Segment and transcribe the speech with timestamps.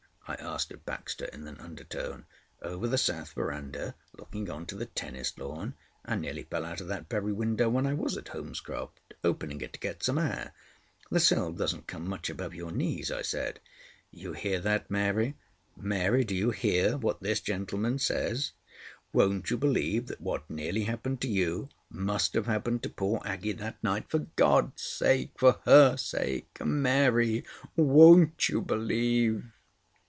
[0.27, 2.25] I asked of Baxter in an undertone.
[2.61, 5.73] "Over the south verandah, looking on to the tennis lawn."
[6.05, 9.79] "I nearly fell out of that very window when I was at Holmescroft—opening it to
[9.79, 10.53] get some air.
[11.09, 13.59] The sill doesn't come much above your knees," I said.
[14.09, 15.35] "You hear that, Mary?
[15.75, 18.53] Mary, do you hear what this gentleman says?
[19.11, 23.51] Won't you believe that what nearly happened to you must have happened to poor Aggie
[23.53, 24.05] that night?
[24.07, 27.43] For God's sake—for her sake—Mary,
[27.75, 29.43] won't you believe?"